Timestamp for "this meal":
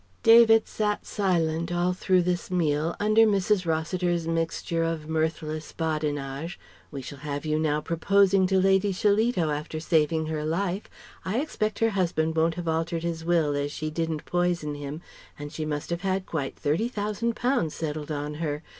2.23-2.95